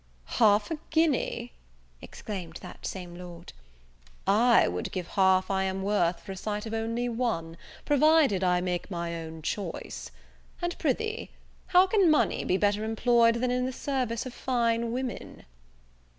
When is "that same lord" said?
2.63-3.53